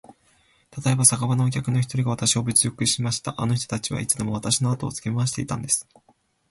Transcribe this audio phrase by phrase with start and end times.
[0.71, 3.35] たとえば、酒場のお客の一人がわたしを侮辱しました。
[3.39, 5.87] あの人たちはいつでもわたしのあとをつけ廻していたんです。